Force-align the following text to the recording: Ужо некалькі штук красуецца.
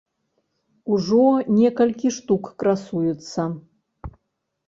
Ужо 0.95 1.25
некалькі 1.59 2.07
штук 2.17 2.43
красуецца. 2.63 3.41